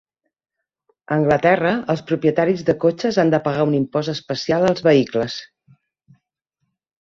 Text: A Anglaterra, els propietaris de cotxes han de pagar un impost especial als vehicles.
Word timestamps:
A 1.09 1.17
Anglaterra, 1.17 1.73
els 1.93 2.01
propietaris 2.11 2.63
de 2.69 2.75
cotxes 2.85 3.19
han 3.25 3.35
de 3.35 3.41
pagar 3.49 3.67
un 3.69 3.77
impost 3.81 4.13
especial 4.15 4.67
als 4.71 4.83
vehicles. 4.89 5.37